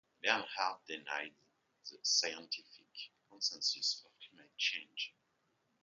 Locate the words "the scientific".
1.91-2.87